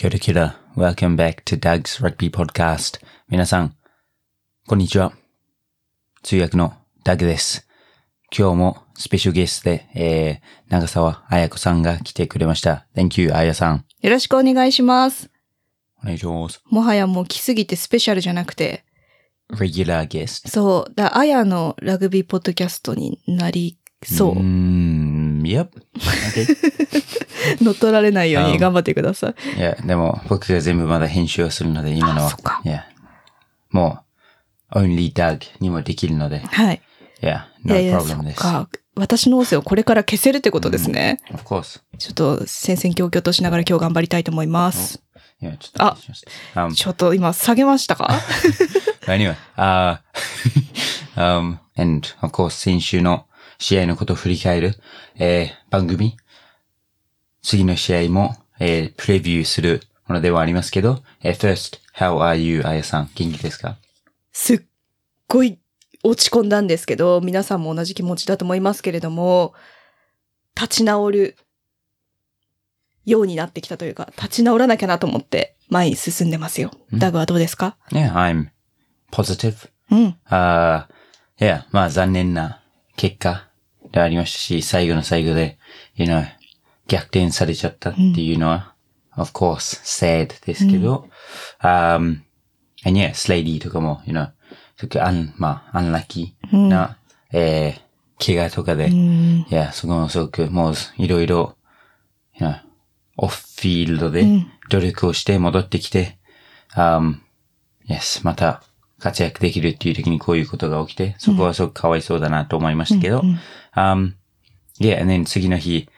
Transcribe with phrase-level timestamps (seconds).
[0.00, 0.54] Kia ora kia.
[0.76, 3.04] Welcome back to Doug's Rugby Podcast.
[3.28, 3.76] 皆さん、
[4.66, 5.12] こんにちは。
[6.22, 6.72] 通訳の
[7.04, 7.68] ダグです。
[8.34, 12.86] 今日もスペシャルゲストで、えー、長澤彩子さんが来てくれました。
[12.96, 13.84] Thank you, 彩さん。
[14.00, 15.30] よろしくお願いします。
[16.02, 16.62] お願いします。
[16.70, 18.86] もはやもう来すぎてスペシャルじゃなくて、
[19.52, 20.48] Regular guest.
[20.48, 24.34] そう、だ、あやのラグビーポッドキャストになりそう。
[24.36, 25.68] Mm, yep.
[25.96, 26.56] Okay.
[27.64, 29.58] 乗っ取られないよううんに頑張ってください。
[29.58, 32.60] いや、でも僕が全部まだ編集をするので、今のはあそっか。
[32.64, 32.84] いや、
[33.70, 34.00] も
[34.72, 36.82] う、only Doug にもできるので、はい。
[37.22, 38.42] いや、い no problem です。
[38.96, 41.20] 私の音声をこれから消せるってことですね。
[41.32, 41.80] Of course.
[41.98, 45.00] ちょっと戦々恐々としながら今日頑張りたいと思います。
[45.40, 45.96] いや、ちょっとあ。
[46.54, 48.10] Um, ちょっと今下げましたか？
[49.06, 49.98] Anyway, uh,
[51.16, 53.26] um, and of course 先週の
[53.60, 54.74] 試合のことを振り返る、
[55.16, 56.16] えー番組、
[57.42, 63.76] 次の試合も、えープレビューするものではありますけど、えー first, how are you, あやさん、元気ですか？
[64.32, 64.62] すっ
[65.28, 65.58] ごい
[66.02, 69.54] 落ち込んだんですけど、皆さんも同じ気持ちだと思いますけれども、
[70.56, 71.36] 立ち直る
[73.04, 76.70] ようになってきたというか、立ち直らなきゃなと思って前に進んでますよ。
[76.94, 78.48] ダグはどうですか？Yeah, I'm
[79.12, 79.68] positive.
[79.90, 80.16] うん。
[80.26, 80.88] ああ、
[81.38, 82.62] いや、まあ残念な
[82.96, 83.49] 結果
[83.92, 85.58] でありましたし、最後の最後で、
[85.96, 86.24] you know,
[86.88, 88.74] 逆転されちゃったっていうのは、
[89.16, 91.08] of course, sad ですけど、
[91.62, 92.20] um,
[92.84, 94.30] and yeah, スレイディとかも、you know,
[95.36, 96.96] まあ、アンラッキーな、
[97.32, 101.56] えー、怪我とかで、いや、そこもすごく、もう、いろいろ、
[102.38, 102.60] you know,
[103.16, 104.24] オフフィールドで
[104.70, 106.18] 努力をして戻ってきて、
[106.74, 107.16] um,
[107.86, 108.62] yes, また
[108.98, 113.22] 活躍できるっていう時にこういうことが起きて、そこはすごくかわいそうだなと思いましたけど、
[113.74, 114.14] um,
[114.78, 115.88] yeah, and then 次の日、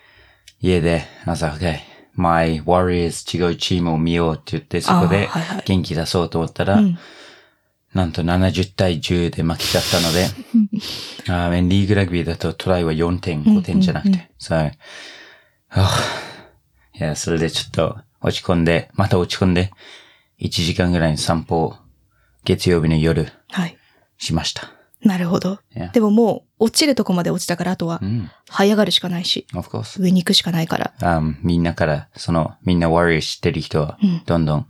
[0.61, 1.79] 家で、朝、okay,
[2.14, 5.29] my warriors 違うチームを見ようって言って、そこで
[5.64, 6.81] 元気出そうと思ったら、
[7.95, 10.27] なんと70対10で負けちゃったので、
[11.29, 14.73] あーリーグラグビーだとトライは4点、5点じゃなくて、そう、
[16.95, 19.70] いや、それでちょっと落ち込んで、また落ち込んで、
[20.41, 21.77] 1時間ぐらいの散歩を
[22.45, 23.77] 月曜日の夜はい。
[24.18, 24.82] しました。
[25.05, 25.58] なるほど。
[25.92, 28.30] でももう落ちるとこまで落ちたから、あとはうん。
[28.48, 29.46] 這い上がるしかないし.
[29.98, 30.92] 上に行くしかないから。
[31.01, 34.61] あーみんなから、その、みんな Warriors 知ってる人は、どんどん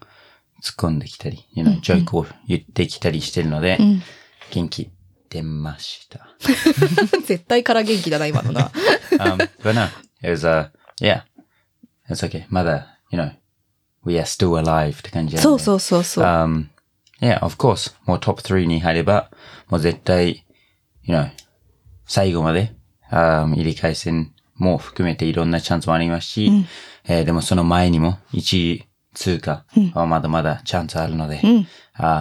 [0.63, 4.03] 突っ込んできたり、you know, ジョイクを言ってきたりしてるので、ん
[4.51, 4.91] 元気
[5.29, 6.29] 出ました。
[7.27, 8.71] 絶対から元気だな、今のな。
[9.19, 9.85] um, but no,
[10.23, 11.23] it was, uh, yeah,
[12.09, 12.45] it's okay.
[12.49, 13.33] まだ、you know,
[14.05, 16.25] we are still alive って感じなんでそうそうそうそう。
[16.25, 16.67] Um,
[17.23, 17.95] yeah, of course.
[18.05, 19.31] もうトップ3に入れば、
[19.69, 20.45] もう絶対、
[21.05, 21.31] you know,
[22.05, 22.75] 最後まで、
[23.11, 26.51] um, 入り返戦も含めていろんなチャンスもありますし、
[27.05, 31.67] えーでもその前にも1位通過はまだまだチャンスあるので、um,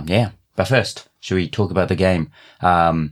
[0.05, 0.31] yeah.
[0.55, 2.27] But first, should we talk about the game?
[2.61, 3.11] Um,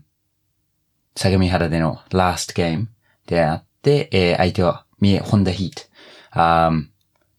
[1.15, 2.87] 相模原での last game
[3.27, 6.39] であって、えー相手は三重ホンダヒート。
[6.39, 6.87] Um,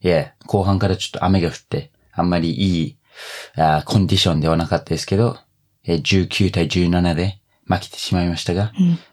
[0.01, 2.97] yeah, 後半からちょっと雨が降って、あんまりいい、
[3.55, 5.37] あーコンディションではなかったですけど、
[5.83, 8.71] えー19対17で負けてしまいましたが、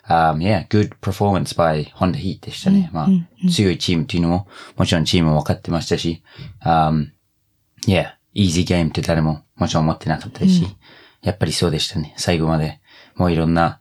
[0.08, 2.90] um, yeah, good performance by Honda Heat でしたね。
[2.92, 3.08] まあ、
[3.50, 6.22] 強いチームっていうのも、もちろんチームも分かってましたし、
[6.64, 7.06] um,
[7.86, 10.66] yeah, easy game って誰ももちろん思ってなかったですし、
[11.22, 12.14] やっぱりそうでしたね。
[12.16, 12.80] 最後まで、
[13.16, 13.80] もういろんな、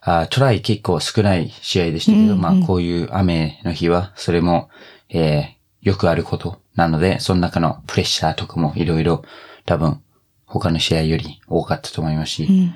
[0.00, 4.68] あートライ結構少ない試合でしたけど、まあこういう雨の日は、それも、
[5.10, 5.54] えー
[5.84, 9.22] よくあることなので、その中のプレッシャーとかもいろいろ
[9.66, 10.02] 多分
[10.46, 12.72] 他の試合より多かったと思いますし、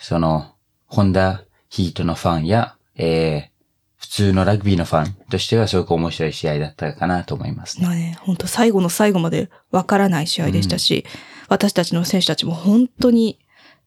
[0.00, 0.54] その、
[0.86, 3.56] ホンダヒートのファンや、えー
[3.98, 7.86] 普通のラグビーのファンとしてはすごく面白い試合だったかなと思いますね。
[7.86, 11.04] まあね、本当最後の最後までわからない試合でしたし、
[11.48, 13.38] 私たちの選手たちも本当に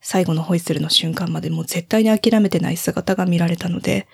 [0.02, 4.08] 最後のホイッスルの瞬間までもう絶対に諦めてない姿が見られたので、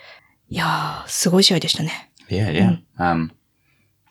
[0.48, 2.12] いやー、すごい試合でしたね。
[2.28, 2.78] Yeah, yeah.
[2.98, 3.30] Um,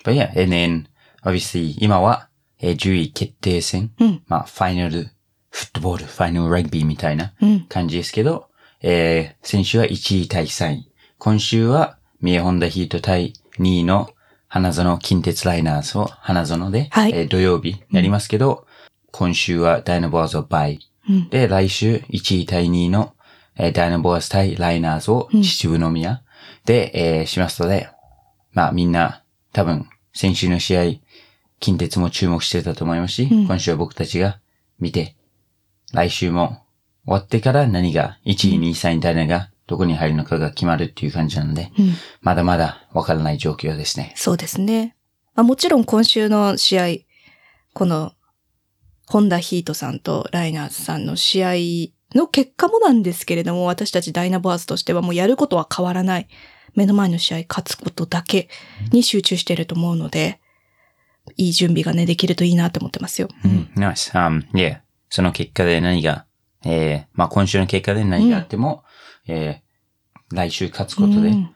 [0.04, 0.86] but yeah, and then,
[1.24, 2.30] obviously, 今は、
[2.66, 3.92] えー10位決定戦。
[4.28, 5.10] まあ、ファイナル
[5.52, 7.34] フットボール、ファイナルラグビーみたいな
[7.70, 8.50] 感じですけど、
[8.82, 10.92] えー先週は1位対3位。
[11.18, 14.10] 今週は、三重ホンダヒート対2位の
[14.48, 18.66] 花園近鉄ライナーズを花園で、はいえー土曜日やりますけど、
[19.12, 20.80] 今週はダイナボーズを倍。
[21.30, 23.14] で、来週1位対2位の、
[23.58, 26.22] えーダイナボーズ対ライナーズを秩父宮
[26.66, 27.90] で、えーしますので、
[28.54, 29.24] まあみんな
[29.54, 30.82] 多分先週の試合、
[31.60, 34.40] 近鉄も注目してたと思いますし、今週は僕たちが
[34.80, 35.16] 見て、
[35.94, 36.64] 来週も
[37.06, 41.72] 終わってから何が1位、2位、3位誰がどこに入るのかが決まるっていう感じなので、
[42.22, 44.14] まだまだわからない状況ですね。
[44.16, 44.96] そうですね。
[45.34, 46.86] まあ、もちろん今週の試合、
[47.74, 48.14] この、
[49.08, 56.28] ホンダヒートさんとライナーズさんの試合の結果もなんですけれども、私たちダイナボアーズとしてはもうやることは変わらない。
[56.74, 58.50] 目の前の試合勝つことだけ
[58.92, 60.40] に集中していると思うので、
[61.38, 63.30] いい準備がね、できるといいなって思ってますよ。
[63.44, 64.12] うん、nice.
[64.12, 64.80] Um, yeah.
[65.10, 66.26] その結果で何が、
[66.66, 68.84] えー、まあ今週の結果で何があっても、
[69.28, 71.56] えー、来週勝つことで、うん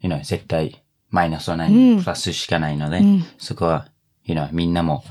[0.00, 3.88] you know, 絶対マイナスはない、うんプラスしかないので、うんそこは、
[4.24, 5.04] you know, みんなも、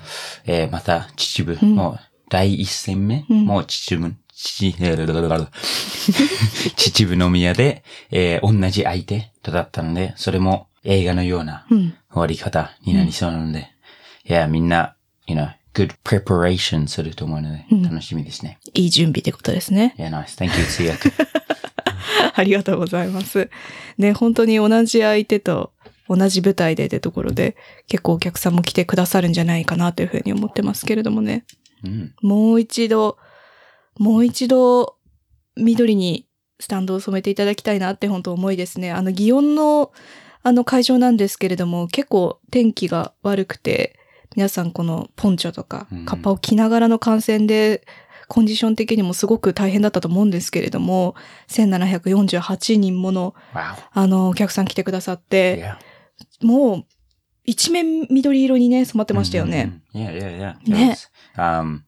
[0.45, 1.99] えー、また秩父、んもう
[2.29, 4.73] 第一戦目、うんもう秩父、秩
[6.75, 11.93] 秩父宮で、えー、同じ相手とだったので、それも映画のようなうん。
[12.17, 13.69] 終わり方になりそうなので、
[14.29, 14.95] いや、みんな、
[15.25, 18.59] you know, good preparation すると思うので、うん楽しみですね。
[18.74, 19.95] いい準備ってことですね。
[19.97, 20.38] いや、nice.
[20.38, 21.12] Thank you, 通訳。
[22.35, 23.50] ありがとうございます。
[23.97, 25.71] ね、本当に同じ相手と
[26.09, 27.56] 同じ舞台でってところで、
[27.88, 31.45] 結構お客さんも来てくださるんじゃないかなというふうに思ってますけれどもね。
[31.83, 32.13] うん。
[32.21, 33.18] もう一度、
[33.97, 34.97] もう一度、
[35.56, 36.27] 緑に
[36.59, 38.91] スタンドを染めていただきたいなって本当思いですね。
[38.91, 39.91] あの、祇園の、
[40.44, 43.97] あの会場なんですけれども、結構天気が悪くて、
[44.37, 47.85] 皆さんこのポンチョとかうん、カッパを着ながらの観戦で、
[48.27, 51.15] コンディション的にもすごく大変だったと思うんですけれども、
[51.49, 55.73] 1748人もの.あの、お客さん来てくださって.
[56.41, 56.85] もう、
[57.45, 59.81] 一面緑色にね、染まってましたよね。
[59.93, 60.01] うん。
[60.01, 60.57] いやいやいや。
[60.65, 60.97] ね
[61.35, 61.79] Um,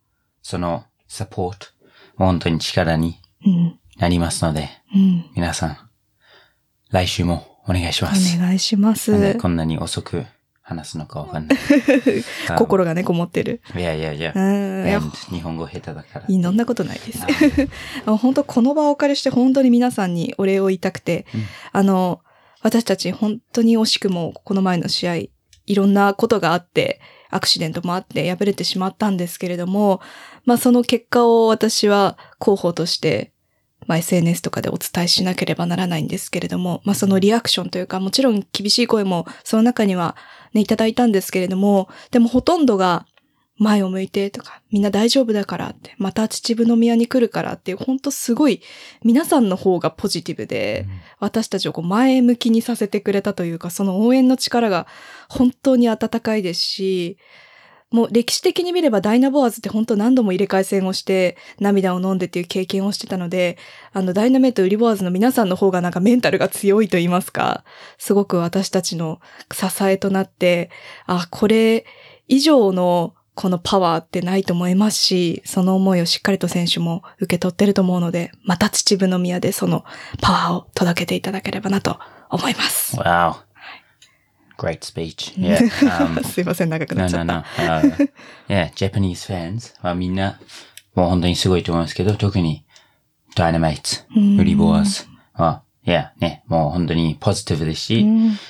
[0.41, 1.67] そのサポート、
[2.17, 3.79] 本当に力にうん。
[3.97, 5.25] なりますので、うん。
[5.35, 5.77] 皆さん、
[6.89, 8.37] 来週もお願いしおます。
[8.39, 9.35] 願いします。
[9.37, 10.25] こんなに遅く
[10.69, 11.57] 話すのかわかんない。
[12.57, 13.61] 心がね、こもってる。
[13.75, 14.33] いやいやいや
[15.31, 16.25] 日本語下手だから。
[16.27, 17.25] いいそんなことないです。
[18.05, 22.21] あ本当この場をお借りして本当に皆さんにお礼を言いたくて、うんあの、
[22.61, 25.31] 私たち本当に惜しくもこの前の試合、い
[25.75, 27.01] ろんなことがあって、
[27.31, 30.01] アクシデントもあって敗れてしまったんですけれども、
[30.45, 33.33] まあその結果を私は広報として、
[33.89, 40.15] まあ SNS とかでお伝えしなければならないんですけれども、まあそのリアクションというか、もちろん厳しい声もその中には
[40.53, 43.07] ね、いただいたんですけれども、でもほとんどが
[43.57, 48.61] 前を向いてとか、みんな大丈夫だからって、また秩父宮に来るからっていう、本当すごい
[49.03, 50.85] 皆さんの方がポジティブで、
[51.19, 54.85] 私たちをこう前向きにさせてくれたというか、その応援の力が
[55.29, 57.17] 本当に温かいですし、
[57.91, 63.57] もう歴史的に見ればダイナボアーズって本当何度も入れ替え戦をして涙を飲んでっていう経験をしてたので、
[63.93, 67.63] あのダイナメイトウリボアーズの皆さんの方がなんかメンタルが強いと言いますか、
[67.97, 69.19] すごく私たちの
[69.51, 70.69] 支えとなって、
[71.07, 71.85] あ、これ
[72.27, 79.85] 以上のこのパワーってないと思いますし、その思いをしっかりと選手も受け取ってると思うので、また秩父宮でその
[80.21, 81.97] パワーを届けていただければなと
[82.29, 82.97] 思います。
[82.97, 83.48] Wow.
[84.59, 85.33] Great speech.
[85.39, 85.57] Yeah.
[85.89, 87.81] Um, すいません、長くな no, っちゃ no, った。
[87.81, 87.87] no.
[87.87, 88.11] Uh,
[88.49, 90.37] yeah, Japanese fans はみんな、
[90.93, 92.65] もう本当にすごいと思いますけど、特に
[93.35, 94.03] Dynamite、
[94.39, 98.05] ウリボアスは、いや、ね、もう本当にポジティブですし、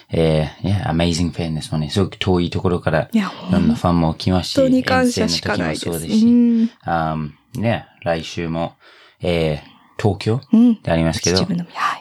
[0.09, 1.89] えー、いや、amazing ファンですもんね。
[1.91, 3.19] すごく遠いところから、い
[3.51, 5.81] ろんなファンも来ますし、本当に感謝しかないです。
[5.81, 6.71] そうですし、うん。
[6.85, 8.73] um, ね、来週も、
[9.21, 10.81] えー、東京うん。
[10.81, 11.45] でありますけど。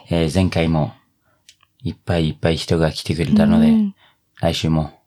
[0.09, 0.93] えー前回も
[1.83, 3.95] いっぱいいっぱい人が来てくれたので、うん
[4.41, 4.97] 来週も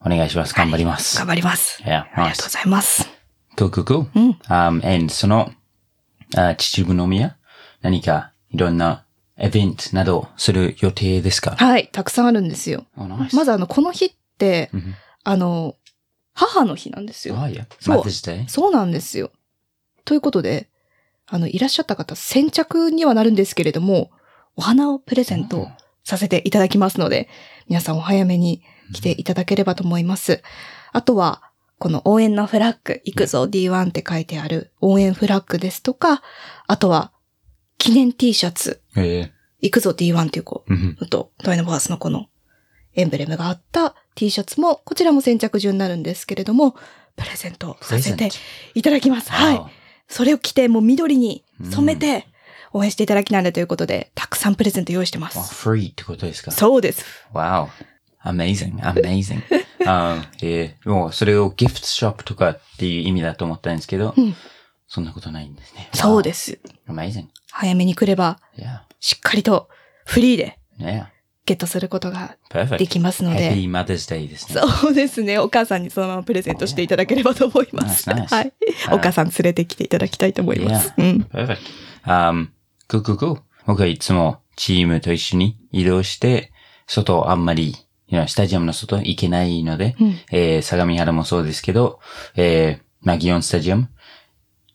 [0.00, 0.54] お願いします。
[0.54, 1.16] 頑張ります。
[1.16, 1.82] 頑張ります。
[1.82, 3.08] Yeah, ありがとうございます。
[3.56, 4.06] cool, cool, cool.
[4.14, 4.30] うん。
[4.48, 5.50] Um, and その、
[6.36, 7.36] あ秩父宮、
[7.80, 9.06] 何かいろんな
[9.40, 11.56] イベントなどする予定ですか？
[11.56, 12.84] はい、たくさんあるんですよ。
[12.98, 13.34] Oh, nice.
[13.34, 15.74] まずあの、この日って、うんあの、
[16.34, 17.34] 母の日なんですよ。
[17.34, 17.64] Oh, yeah.
[17.80, 18.46] そう Mother's Day.
[18.48, 19.30] そうなんですよ。
[20.04, 20.68] ということで、
[21.26, 24.10] あの、いらっしゃった方、先着にはなるんですけれども、
[24.54, 25.68] お花をプレゼント
[26.04, 27.28] させていただきますので、
[27.68, 28.62] 皆さんお早めに
[28.92, 30.42] 来ていただければと思います。
[30.92, 31.42] あとは、
[31.78, 36.22] この応援のフラッグ、行くぞ D1 って書いてある応援フラッグですとか、
[36.66, 37.12] あとは、
[37.78, 42.28] 記念 T シャツ、え行くぞ D1 っていうこう、ーうんあと、ダイナボアースのこの
[42.94, 46.72] エンブレムがあった T シャツも、こちらも先着順になるんですけれども、
[47.16, 48.30] プレゼントさせて
[48.74, 49.30] いただきます。
[49.30, 49.60] はい。
[50.08, 52.26] それを着て、もう緑に染めて、
[52.72, 55.38] 応援していただきなるということで、たくさんプレゼント用意してます。
[55.38, 56.50] free ってことですか？
[56.50, 57.04] そうです。
[57.34, 57.68] Wow.
[58.26, 59.42] Amazing, amazing.
[59.86, 64.34] あえーもうそれをギフトショップとかっていう意味だと思ったんですけど、うん
[64.88, 65.88] そんなことないんですね。
[65.94, 66.52] そうです。
[66.52, 66.60] す。
[66.88, 67.26] Amazing.
[67.50, 68.80] 早めに来れば、Yeah.
[69.00, 69.68] しっかりと
[70.04, 71.06] フリーで Yeah.
[71.44, 72.36] ゲットすることが.
[72.78, 73.52] できますので。
[73.52, 74.60] Happy Mother's Day ですね。
[74.80, 75.38] そうですね。
[75.40, 78.08] お母さんにそのままプレゼントしていただければと思います。
[78.08, 78.34] Nice, nice.
[78.36, 78.52] はい。
[78.92, 80.92] お母さん連れてきていただきたいと思います。
[80.96, 81.26] うん。
[81.32, 81.58] Perfect.
[82.04, 82.48] Um,
[82.88, 83.40] cool, cool, cool.
[83.66, 86.52] 僕はいつもチームと一緒に移動して、
[86.86, 87.74] 外をあんまり
[88.10, 92.00] スタジアムの外行けないので、うんえー相模原もそうですけど、
[92.36, 93.88] えーまあ、祇園スタジアム、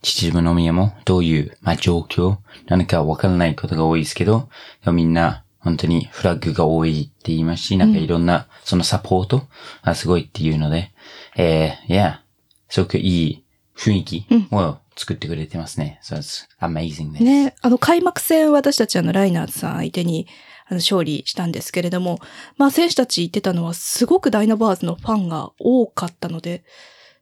[0.01, 4.49] 秩父宮もどういう、まあ、状況なのかわからないことが多いですけど、
[4.91, 9.47] みんな本当にフラッグが多いって言いますし、なんかいろんな、そのサポート
[9.83, 10.91] がすごいっていうので、
[11.37, 12.21] えー、いや、
[12.67, 13.43] すごくいい
[13.77, 15.99] 雰囲気を作ってくれてますね。
[16.03, 17.23] So it's amazing です。
[17.23, 20.27] ね、あの、開幕戦私たちあの、ライナーズさん相手に、
[20.71, 22.19] あの、勝利したんですけれども、
[22.57, 26.63] まあ、選手たち言ってたのは、すごくダイナバーズのファンが多かったので、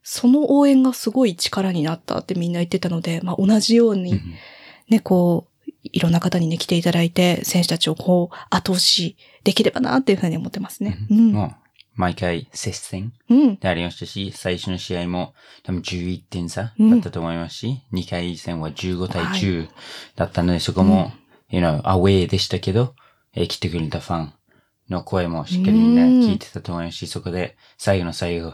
[0.03, 4.21] その応援がすごい力になったってみんな言ってたので、まあ、同じように、
[4.87, 10.99] ね、こう、いろんな方にね、来ていただいて、選手たちをこう、後押しできればなっていうふうに思ってますね。
[11.09, 11.55] うん。
[11.95, 13.55] 毎回接戦うん。
[13.57, 19.67] でありましたし、最初の試合も多分11点差だったと思いますし、2回戦は15対10
[20.15, 21.11] だったので、そこも、
[21.49, 22.93] you know, アウェーでしたけど、
[23.33, 24.33] えー来てくれたファン
[24.89, 28.53] の声もしっかりみんな聞いてたと思いますし、そこで最後の最後、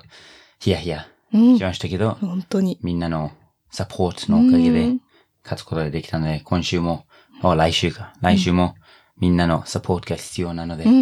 [0.60, 1.64] ヒヤヒヤうんし。
[1.64, 2.80] ましたけど、本当に。
[2.82, 3.32] みんなの
[3.72, 5.02] サポートのおかげでうん
[5.44, 7.06] 勝つことができたので、今週も、
[7.44, 8.76] あ来週か、来週も
[9.20, 11.02] みんなのサポートが必要なので、うん。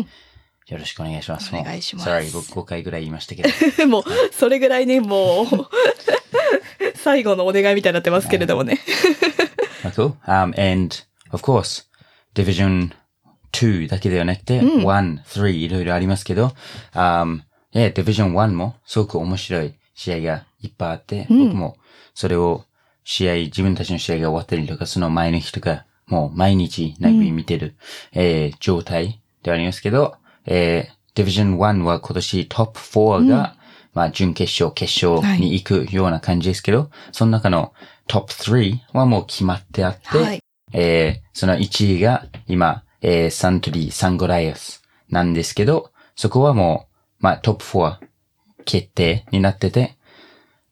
[0.68, 1.54] よろしくお願いします。
[1.54, 3.88] お願いしますもう Sorry、5, 5回ぐらい言いましたけど。
[3.88, 5.46] もう、それぐらいね、もう、
[6.96, 8.80] 最後のお願いみたいになってますけれどもね。
[9.84, 10.14] Cool.
[10.26, 10.96] Um, and,
[11.32, 11.86] of course,
[12.34, 12.92] Division
[13.54, 16.52] 2だけではなくて、1、3いろいろありますけど、
[16.94, 17.42] um,
[17.74, 21.78] yeah, Division 1もすごく面白い試合がいっぱいあって、僕も
[22.14, 22.66] それを
[23.04, 27.76] 試合、自分たちの試合が終わったりとか、その前の日とか、もう毎日ラグビー見てる、
[28.12, 33.56] えー状態ではありますけど、えー、Division 1は今年トップ4が、
[33.94, 37.74] まあ準決勝、決勝に行くような感じですけど、その中の
[38.08, 40.40] トップ3はもう決まってあって、はい。
[40.74, 46.88] えーその1位が今、えーサントリー、サンゴライアスなんですけど、そこはも
[47.20, 47.98] う、まあトップ4
[48.66, 49.98] 決定になってて、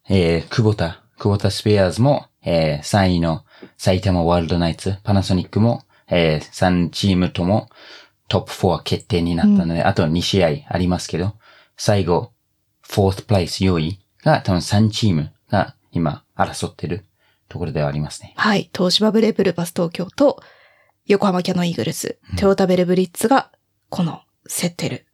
[0.08, 3.44] えー、久保田、久保田スペアーズも、えー3位の
[3.76, 7.68] 埼玉ワールドナイツ、パナソニックも、えー3チームとも
[8.28, 11.34] トップ4決定になったので、あと2試合ありますけど、
[11.76, 12.32] 最後、
[12.88, 17.04] 4th place 4位が多分3チームが今争ってる
[17.48, 18.32] ところではありますね。
[18.36, 18.70] はい。
[18.74, 20.42] 東芝ブレイブルーパス東京と、
[21.06, 23.50] 横浜キャノンイーグルス、トヨタベルブリッツが、
[23.88, 25.06] この、競ってる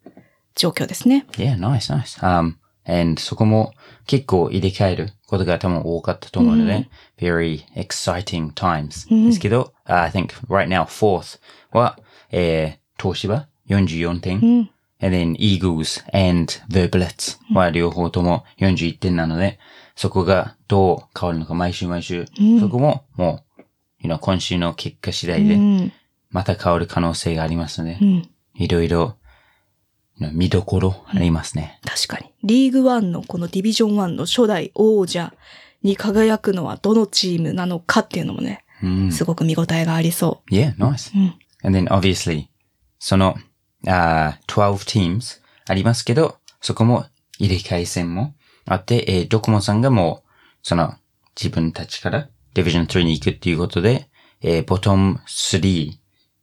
[0.54, 1.26] 状況ですね。
[1.32, 2.20] Yeah, nice, nice.
[2.20, 3.72] Um, and そこも
[4.06, 9.08] 結構入れ替えることが多分多かったと思うので、very exciting times.
[9.26, 11.40] ですけど、I think right now fourth
[11.72, 11.98] は、
[12.30, 14.70] えー、東芝44点、うん。
[15.00, 19.58] and then Eagles and the Blitz は両方とも41点なので、
[19.96, 22.26] そこがどう変わるのか毎週毎週、
[22.60, 23.47] そこももう、
[24.00, 25.92] you know, 今週の結果次第でうん。
[26.30, 28.30] また変わる可能性がありますのでう、ん。
[28.54, 29.16] いろいろ、
[30.32, 31.78] 見どころありますね。
[31.84, 32.32] 確かに。
[32.42, 35.32] リーグワンのこのディビジョン1の初代王者
[35.82, 41.16] に輝くのはどのチームなのかっていうのもね、うんすごく見応えがありそ Yeah, nice.
[41.16, 41.20] う。
[41.20, 41.34] うん。
[41.64, 42.46] And then obviously,
[42.98, 43.36] その、
[43.86, 47.06] あー12 teams ありますけど、そこも
[47.38, 48.34] 入れ替え戦も
[48.66, 50.28] あって、えードコモさんがもう、
[50.62, 50.94] その、
[51.40, 52.28] 自分たちから
[52.62, 54.08] Division 3に行くっていうことで、
[54.40, 55.92] えー、Bottom 3、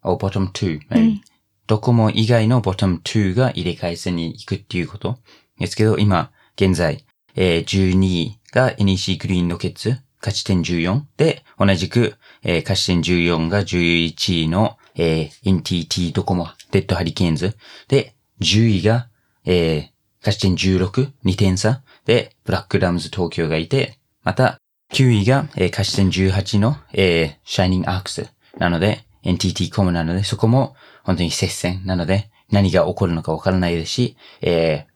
[0.04, 1.20] or Bottom 2、maybe
[1.68, 5.18] ドコモ以外の Bottom 2が入れ替え戦に行くっていうこと
[5.60, 7.06] ですけど、今、現在、
[7.36, 17.58] えー12位が NEC グリーンロケッツ、勝ち点14で、同じく、えー勝ち点14が11位の、えー NTT ドコモ、レッドハリケーンズ。
[17.88, 19.10] で、10位が、
[19.46, 24.60] えー勝ち点16、2点差で、ブラックラムズ東京がいて、また、
[24.96, 30.74] 9位が、えー勝ち点18の、えーシャイニングアークスなので、NTT コムなので、そこも
[31.04, 34.88] 本当に接戦なので、何が起こるのかわからないですし、え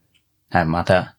[0.52, 1.18] ーはい、また、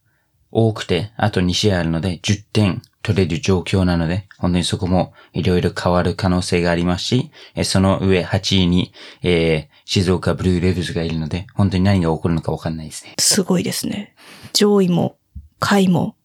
[0.51, 13.13] 多くて、あと2試合あるので、10点取れる状況なので、本当にそこもいろいろ変わる可能性がありますし、えーその上8位に、えー静岡ブルーレブズがいるので、本当に何が起こるのかわかんないですね。
[13.19, 14.15] すごいですね。
[14.55, 15.19] 上位も、
[15.59, 16.17] 下位も、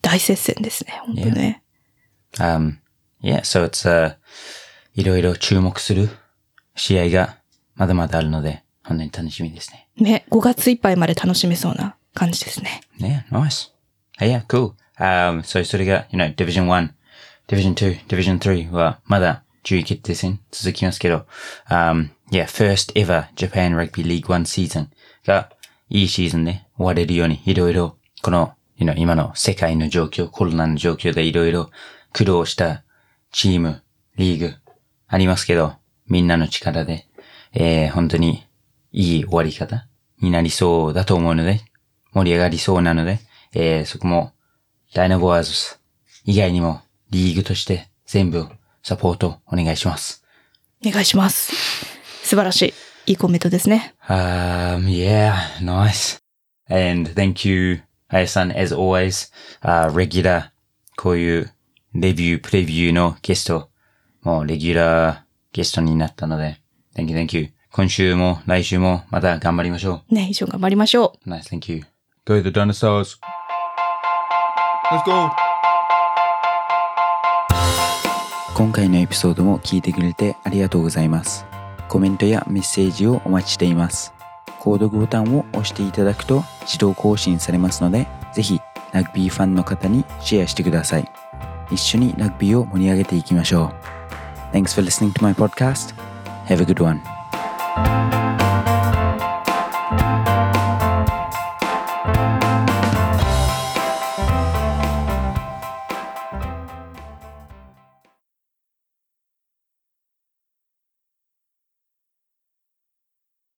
[0.00, 1.00] 大接戦ですね。
[1.06, 1.63] 本当ね。
[2.38, 2.78] Um,
[3.22, 4.16] yeah, so it's, uh,
[4.94, 6.08] いろいろ注目する
[6.76, 7.38] 試合が
[7.74, 9.88] まだまだあるので、本当に楽しみですね。
[9.96, 12.82] ね、5月いっぱいまで楽しめそうな感じですね。
[12.98, 13.70] Yeah, nice.
[14.20, 14.72] Yeah, cool.
[14.98, 16.90] Um, so それが、you know, Division 1,
[17.48, 21.26] Division 2, Division 3はまだ10位決定戦続きますけど、
[21.68, 24.86] um, yeah, first ever Japan Rugby League 1 season
[25.26, 25.50] が
[25.88, 31.70] いいシーズンで終われるようにいろいろこの、you know, 今の世界の状況、コロナの状況でいろいろ
[32.14, 32.84] 苦労した
[33.32, 33.82] チーム、
[34.16, 34.54] リーグ
[35.08, 35.74] ありますけど、
[36.06, 37.08] みんなの力で、
[37.52, 38.46] えー、本当に
[38.92, 39.88] いい終わり方
[40.20, 41.60] になりそうだと思うので、
[42.12, 43.18] 盛り上がりそうなので、
[43.52, 44.32] えー、そこも、
[44.94, 45.52] ダイナボアーズ
[46.24, 48.46] 以外にも、リーグとして全部
[48.84, 50.24] サポートお願いします。
[50.86, 51.52] お願いします。
[52.22, 52.62] 素晴らし
[53.06, 53.10] い。
[53.10, 53.92] いいコメントですね。
[54.06, 56.20] Um, yeah, nice.
[56.70, 60.50] And thank you, あやさん as always, uh, regular
[60.96, 61.50] こういう
[61.94, 63.70] レビュー、プレビューのゲスト、
[64.22, 65.18] もうレギュラー
[65.52, 66.60] ゲストになったので、
[66.96, 67.50] thank you, thank you.
[67.70, 71.30] 今週も来週もまた頑張りましょね、一緒に頑張りましょう。
[71.30, 71.32] う。
[71.32, 71.84] Nice, thank you.
[72.24, 73.18] Go the dinosaurs.
[74.90, 75.30] Let's go!
[78.56, 81.46] 今回のエピソードも聞いてくれてありがとうございます。
[81.88, 84.12] コメントやメッセージをお待ちしています。
[84.58, 88.58] 購読ボタンを押していただくと自動更新されますので、ぜひ
[88.92, 91.23] ラグビーファンの方にシェアしてください。
[91.71, 93.71] 一緒にラグビーを盛り上げていきましょ
[94.53, 94.55] う。
[94.55, 95.93] Thanks for listening to my podcast.
[96.47, 98.32] Have a good one.